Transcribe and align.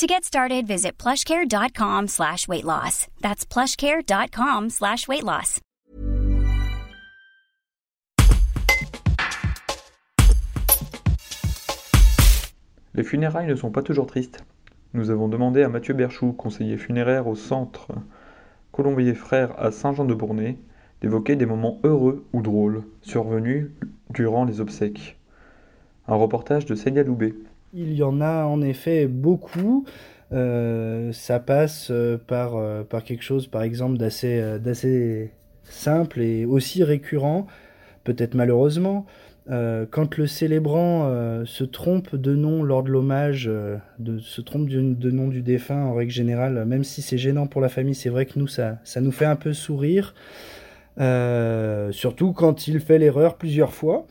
To 0.00 0.06
get 0.06 0.24
started, 0.24 0.66
visit 0.66 0.96
plushcare.com 0.96 2.08
slash 2.08 2.48
weight 2.48 2.64
loss. 2.64 3.06
That's 3.20 3.44
plushcare.com 3.44 4.70
slash 4.70 5.06
weight 5.06 5.22
loss. 5.22 5.60
Les 12.94 13.02
funérailles 13.04 13.46
ne 13.46 13.54
sont 13.54 13.70
pas 13.70 13.82
toujours 13.82 14.06
tristes. 14.06 14.42
Nous 14.94 15.10
avons 15.10 15.28
demandé 15.28 15.62
à 15.62 15.68
Mathieu 15.68 15.92
Berchou, 15.92 16.32
conseiller 16.32 16.78
funéraire 16.78 17.26
au 17.26 17.34
centre 17.34 17.88
Colombier 18.72 19.12
Frères 19.12 19.52
à 19.58 19.70
Saint-Jean-de-Bournay, 19.70 20.56
d'évoquer 21.02 21.36
des 21.36 21.44
moments 21.44 21.78
heureux 21.84 22.24
ou 22.32 22.40
drôles 22.40 22.84
survenus 23.02 23.68
durant 24.08 24.46
les 24.46 24.62
obsèques. 24.62 25.18
Un 26.08 26.14
reportage 26.14 26.64
de 26.64 26.74
Seigneur 26.74 27.04
Loubet. 27.04 27.34
Il 27.72 27.92
y 27.94 28.02
en 28.02 28.20
a 28.20 28.44
en 28.44 28.62
effet 28.62 29.06
beaucoup. 29.06 29.84
Euh, 30.32 31.12
ça 31.12 31.40
passe 31.40 31.88
euh, 31.90 32.16
par, 32.16 32.56
euh, 32.56 32.82
par 32.82 33.04
quelque 33.04 33.22
chose, 33.22 33.46
par 33.46 33.62
exemple, 33.62 33.96
d'assez, 33.96 34.58
d'assez 34.60 35.32
simple 35.64 36.20
et 36.20 36.44
aussi 36.44 36.82
récurrent, 36.82 37.46
peut-être 38.04 38.34
malheureusement. 38.34 39.06
quand 39.90 40.16
le 40.16 40.26
célébrant 40.26 41.10
se 41.44 41.64
trompe 41.64 42.14
de 42.14 42.36
nom 42.36 42.62
lors 42.62 42.84
de 42.84 42.90
l'hommage, 42.90 43.50
de, 43.98 44.18
se 44.18 44.40
trompe 44.40 44.68
de, 44.68 45.10
nom 45.10 45.26
du 45.28 45.42
défunt 45.42 45.84
en 45.86 45.94
règle 45.94 46.12
générale, 46.12 46.64
même 46.66 46.84
si 46.84 47.02
c'est 47.02 47.18
gênant 47.18 47.46
pour 47.48 47.60
la 47.60 47.68
famille, 47.68 47.96
c'est 47.96 48.10
vrai 48.10 48.26
que 48.26 48.38
nous, 48.38 48.46
ça, 48.46 48.78
ça 48.84 49.00
nous 49.00 49.10
fait 49.10 49.24
un 49.24 49.36
peu 49.36 49.52
sourire. 49.52 50.14
surtout 51.90 52.32
quand 52.32 52.68
il 52.68 52.78
fait 52.80 52.98
l'erreur 52.98 53.36
plusieurs 53.36 53.72
fois 53.72 54.06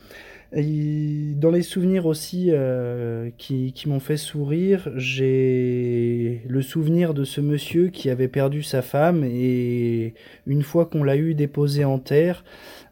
dans 0.52 1.50
les 1.52 1.62
souvenirs 1.62 2.06
aussi 2.06 2.48
euh, 2.50 3.30
qui, 3.38 3.72
m'ont 3.86 4.00
fait 4.00 4.16
sourire, 4.16 4.90
j'ai 4.96 6.42
le 6.48 6.60
souvenir 6.60 7.14
de 7.14 7.22
ce 7.22 7.40
monsieur 7.40 7.88
qui 7.88 8.10
avait 8.10 8.26
perdu 8.26 8.64
sa 8.64 8.82
femme 8.82 9.22
et 9.24 10.14
une 10.46 10.62
fois 10.62 10.86
qu'on 10.86 11.04
l'a 11.04 11.16
eu 11.16 11.34
déposé 11.34 11.84
en 11.84 12.00
terre, 12.00 12.44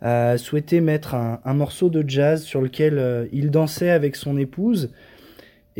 a 0.02 0.38
souhaité 0.38 0.80
mettre 0.80 1.16
un, 1.16 1.54
morceau 1.54 1.90
de 1.90 2.08
jazz 2.08 2.44
sur 2.44 2.60
lequel 2.60 2.98
euh, 2.98 3.26
il 3.32 3.50
dansait 3.50 3.90
avec 3.90 4.14
son 4.14 4.38
épouse. 4.38 4.92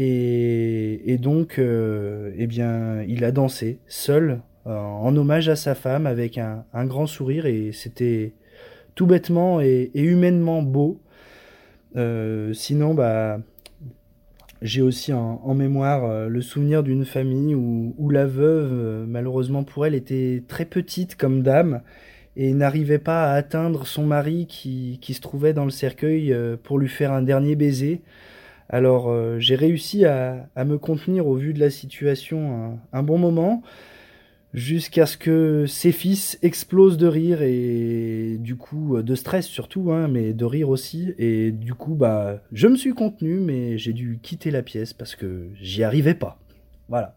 Et, 0.01 1.17
donc, 1.21 1.59
euh, 1.59 2.33
eh 2.37 2.47
bien, 2.47 3.03
il 3.09 3.25
a 3.25 3.33
dansé 3.33 3.79
seul 3.89 4.41
en 4.65 5.17
hommage 5.17 5.49
à 5.49 5.57
sa 5.57 5.75
femme 5.75 6.07
avec 6.07 6.39
un, 6.39 6.65
grand 6.85 7.07
sourire 7.07 7.47
et 7.47 7.71
c'était 7.73 8.33
tout 8.95 9.07
bêtement 9.07 9.61
et 9.61 9.91
humainement 9.95 10.63
beau. 10.63 11.01
Euh, 11.97 12.53
sinon, 12.53 12.95
bah, 12.95 13.41
j'ai 14.63 14.83
aussi 14.83 15.13
en, 15.13 15.55
mémoire 15.55 16.05
euh, 16.05 16.29
le 16.29 16.41
souvenir 16.41 16.83
d'une 16.83 17.05
famille 17.05 17.55
où, 17.55 18.11
la 18.11 18.27
veuve, 18.27 18.71
euh, 18.73 19.05
malheureusement 19.07 19.65
pour 19.65 19.87
elle, 19.87 19.95
était 19.95 20.43
très 20.49 20.65
petite 20.65 21.17
comme 21.17 21.43
dame 21.43 21.83
et 22.37 22.53
n'arrivait 22.53 22.99
pas 22.99 23.33
à 23.33 23.35
atteindre 23.35 23.87
son 23.87 24.07
mari 24.07 24.47
qui, 24.47 24.99
qui, 25.03 25.15
se 25.15 25.21
trouvait 25.21 25.53
dans 25.53 25.65
le 25.65 25.71
cercueil 25.71 26.35
pour 26.63 26.79
lui 26.79 26.89
faire 26.89 27.13
un 27.13 27.23
dernier 27.23 27.57
baiser. 27.57 28.01
Alors 28.69 29.13
j'ai 29.41 29.57
réussi 29.57 30.05
à, 30.05 30.49
à, 30.55 30.65
me 30.65 30.79
contenir 30.79 31.27
au 31.27 31.35
vu 31.35 31.53
de 31.53 31.59
la 31.59 31.71
situation 31.71 32.79
un 32.93 33.03
bon 33.03 33.19
moment 33.19 33.65
jusqu'à 34.55 35.07
ce 35.07 35.17
que 35.17 35.67
ses 35.67 35.93
fils 35.93 36.39
explosent 36.43 36.97
de 36.97 37.07
rire 37.07 37.43
et 37.43 38.37
du 38.39 38.57
coup 38.57 38.97
euh, 38.97 39.03
de 39.03 39.15
stress 39.15 39.47
surtout 39.47 39.93
hein, 39.93 40.09
mais 40.09 40.33
de 40.33 40.45
rire 40.45 40.69
aussi. 40.69 41.15
Et 41.19 41.53
du 41.53 41.75
coup 41.75 41.95
bah 41.95 42.43
je 42.53 42.69
me 42.69 42.77
suis 42.77 42.95
contenu 42.95 43.39
mais 43.41 43.79
j'ai 43.79 43.93
dû 43.93 44.19
quitter 44.23 44.51
la 44.51 44.63
pièce 44.63 44.93
parce 44.93 45.15
que 45.15 45.49
j'y 45.61 45.83
arrivais 45.83 46.15
pas. 46.15 46.39
Voilà 46.89 47.17